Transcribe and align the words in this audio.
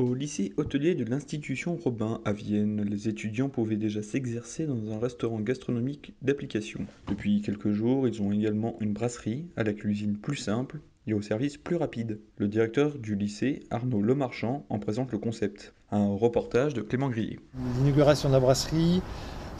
Au 0.00 0.14
lycée 0.14 0.54
hôtelier 0.56 0.94
de 0.94 1.04
l'Institution 1.04 1.76
Robin 1.76 2.22
à 2.24 2.32
Vienne, 2.32 2.86
les 2.88 3.06
étudiants 3.06 3.50
pouvaient 3.50 3.76
déjà 3.76 4.02
s'exercer 4.02 4.64
dans 4.64 4.92
un 4.92 4.98
restaurant 4.98 5.40
gastronomique 5.40 6.14
d'application. 6.22 6.86
Depuis 7.06 7.42
quelques 7.42 7.72
jours, 7.72 8.08
ils 8.08 8.22
ont 8.22 8.32
également 8.32 8.78
une 8.80 8.94
brasserie 8.94 9.44
à 9.58 9.62
la 9.62 9.74
cuisine 9.74 10.16
plus 10.16 10.36
simple 10.36 10.80
et 11.06 11.12
au 11.12 11.20
service 11.20 11.58
plus 11.58 11.76
rapide. 11.76 12.18
Le 12.38 12.48
directeur 12.48 12.96
du 12.96 13.14
lycée, 13.14 13.60
Arnaud 13.68 14.00
Lemarchand, 14.00 14.64
en 14.70 14.78
présente 14.78 15.12
le 15.12 15.18
concept. 15.18 15.74
Un 15.90 16.08
reportage 16.08 16.72
de 16.72 16.80
Clément 16.80 17.10
Grillet. 17.10 17.38
L'inauguration 17.76 18.30
de 18.30 18.34
la 18.34 18.40
brasserie 18.40 19.02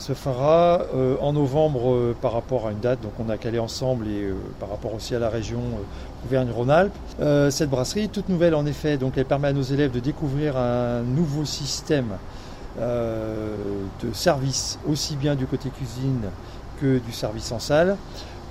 se 0.01 0.15
fera 0.15 0.81
euh, 0.95 1.17
en 1.21 1.35
novembre 1.35 1.93
euh, 1.93 2.17
par 2.19 2.33
rapport 2.33 2.67
à 2.67 2.73
une 2.73 2.81
date, 2.81 3.03
donc 3.03 3.13
on 3.19 3.29
a 3.29 3.37
calé 3.37 3.59
ensemble 3.59 4.09
et 4.09 4.23
euh, 4.23 4.35
par 4.59 4.71
rapport 4.71 4.95
aussi 4.95 5.15
à 5.15 5.19
la 5.19 5.29
région 5.29 5.61
Auvergne-Rhône-Alpes. 6.25 6.93
cette 7.51 7.71
brasserie, 7.71 8.09
toute 8.09 8.29
nouvelle 8.29 8.55
en 8.55 8.65
effet, 8.67 8.97
donc 8.97 9.19
elle 9.19 9.27
permet 9.27 9.49
à 9.49 9.53
nos 9.53 9.63
élèves 9.63 9.91
de 9.91 10.01
découvrir 10.01 10.57
un 10.57 11.03
nouveau 11.03 11.45
système 11.45 12.17
de 12.79 14.13
service, 14.13 14.79
aussi 14.87 15.17
bien 15.17 15.35
du 15.35 15.47
côté 15.47 15.71
cuisine 15.71 16.21
que 16.81 16.99
du 16.99 17.13
service 17.13 17.53
en 17.53 17.59
salle, 17.59 17.97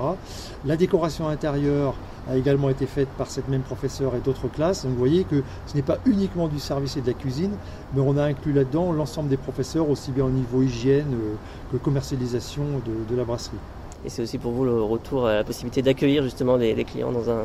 La 0.65 0.77
décoration 0.77 1.29
intérieure 1.29 1.95
a 2.29 2.37
également 2.37 2.71
été 2.71 2.87
faite 2.87 3.09
par 3.19 3.29
cette 3.29 3.49
même 3.49 3.63
professeure 3.63 4.15
et 4.17 4.21
d'autres 4.21 4.49
classes. 4.49 4.85
Donc 4.85 4.93
vous 4.93 4.99
voyez 4.99 5.25
que 5.25 5.43
ce 5.67 5.77
n'est 5.77 5.83
pas 5.83 5.99
uniquement 6.07 6.49
du 6.49 6.59
service 6.59 6.97
et 6.97 7.01
de 7.01 7.07
la 7.07 7.13
cuisine, 7.13 7.53
mais 7.95 8.01
on 8.01 8.17
a 8.17 8.25
inclus 8.25 8.53
là-dedans 8.53 8.93
l'ensemble 8.93 9.29
des 9.29 9.37
professeurs, 9.37 9.89
aussi 9.91 10.11
bien 10.11 10.25
au 10.25 10.31
niveau 10.31 10.63
hygiène 10.63 11.13
euh, 11.13 11.35
que 11.73 11.77
commercialisation 11.77 12.65
de, 12.85 13.17
la 13.17 13.25
brasserie. 13.25 13.57
Et 14.05 14.09
c'est 14.09 14.23
aussi 14.23 14.39
pour 14.39 14.53
vous 14.53 14.65
le 14.65 14.83
retour 14.83 15.27
à 15.27 15.37
la 15.37 15.45
possibilité 15.45 15.83
d'accueillir 15.83 16.23
justement 16.23 16.59
des, 16.59 16.75
clients 16.85 17.13
dans 17.13 17.31
un 17.31 17.43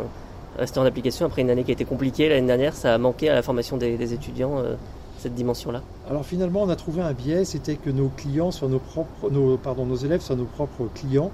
restaurant 0.57 0.85
d'application 0.85 1.25
après 1.25 1.41
une 1.41 1.49
année 1.49 1.63
qui 1.63 1.71
a 1.71 1.73
été 1.73 1.85
compliquée. 1.85 2.29
L'année 2.29 2.47
dernière, 2.47 2.73
ça 2.73 2.93
a 2.93 2.97
manqué 2.97 3.29
à 3.29 3.35
la 3.35 3.41
formation 3.41 3.77
des, 3.77 4.13
étudiants. 4.13 4.59
Euh, 4.59 4.75
cette 5.19 5.35
dimension-là 5.35 5.83
Alors 6.09 6.25
finalement, 6.25 6.63
on 6.63 6.69
a 6.69 6.77
trouvé 6.77 7.01
un 7.01 7.11
biais, 7.11 7.43
c'était 7.43 7.75
que 7.75 7.89
nos 7.89 8.07
clients 8.07 8.51
soient 8.51 8.69
nos 8.69 8.79
propres, 8.79 9.29
pardon, 9.61 9.85
nos 9.85 9.97
élèves 9.97 10.21
soient 10.21 10.37
nos 10.37 10.45
propres 10.45 10.87
clients. 10.95 11.31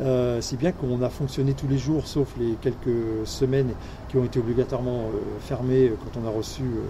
Euh, 0.00 0.40
c'est 0.40 0.56
bien 0.56 0.72
qu'on 0.72 1.02
a 1.02 1.10
fonctionné 1.10 1.52
tous 1.52 1.68
les 1.68 1.76
jours, 1.76 2.06
sauf 2.06 2.34
les 2.38 2.54
quelques 2.60 3.26
semaines 3.26 3.72
qui 4.08 4.16
ont 4.16 4.24
été 4.24 4.38
obligatoirement 4.38 5.00
euh, 5.00 5.18
fermées 5.40 5.92
quand 6.02 6.20
on 6.20 6.26
a 6.26 6.30
reçu 6.30 6.62
euh, 6.62 6.80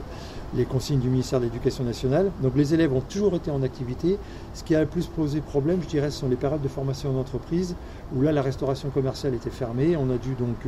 les 0.55 0.65
consignes 0.65 1.01
du 1.01 1.09
ministère 1.09 1.41
de 1.41 1.47
l'Éducation 1.47 1.83
nationale. 1.83 2.31
Donc 2.41 2.53
les 2.57 2.73
élèves 2.73 2.93
ont 2.93 3.01
toujours 3.01 3.35
été 3.35 3.51
en 3.51 3.63
activité. 3.63 4.17
Ce 4.55 4.63
qui 4.63 4.77
a 4.77 4.81
le 4.81 4.87
plus 4.87 5.07
posé 5.07 5.41
problème, 5.41 5.81
je 5.83 5.89
dirais, 5.89 6.11
ce 6.11 6.21
sont 6.21 6.29
les 6.29 6.37
périodes 6.37 6.63
de 6.63 6.69
formation 6.69 7.11
en 7.11 7.19
entreprise, 7.19 7.75
où 8.15 8.23
là 8.23 8.31
la 8.31 8.43
restauration 8.43 8.91
commerciale 8.91 9.35
était 9.35 9.51
fermée. 9.51 9.97
On 9.97 10.09
a 10.11 10.17
dû 10.17 10.35
donc 10.35 10.67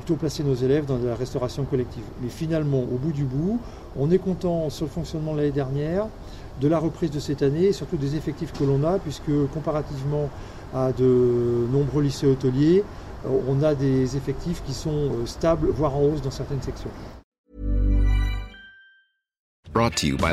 plutôt 0.00 0.16
placer 0.16 0.42
nos 0.42 0.54
élèves 0.54 0.86
dans 0.86 0.98
la 0.98 1.14
restauration 1.14 1.64
collective. 1.64 2.02
Mais 2.22 2.28
finalement, 2.28 2.80
au 2.80 2.96
bout 2.96 3.12
du 3.12 3.24
bout, 3.24 3.60
on 3.96 4.10
est 4.10 4.18
content 4.18 4.70
sur 4.70 4.86
le 4.86 4.90
fonctionnement 4.90 5.32
de 5.32 5.38
l'année 5.38 5.50
dernière, 5.50 6.06
de 6.60 6.68
la 6.68 6.78
reprise 6.78 7.10
de 7.10 7.20
cette 7.20 7.42
année 7.42 7.66
et 7.66 7.72
surtout 7.72 7.96
des 7.96 8.16
effectifs 8.16 8.52
que 8.52 8.64
l'on 8.64 8.82
a, 8.84 8.98
puisque 8.98 9.30
comparativement 9.52 10.30
à 10.74 10.92
de 10.92 11.66
nombreux 11.72 12.02
lycées 12.02 12.26
hôteliers, 12.26 12.84
euh, 13.26 13.28
on 13.48 13.62
a 13.62 13.74
des 13.74 14.16
effectifs 14.16 14.62
qui 14.64 14.72
sont 14.72 14.90
euh, 14.90 15.26
stables, 15.26 15.68
voire 15.68 15.96
en 15.96 16.02
hausse 16.02 16.22
dans 16.22 16.30
certaines 16.30 16.62
sections. 16.62 16.90
Brought 19.72 19.94
to 19.96 20.06
you 20.06 20.16
by. 20.16 20.32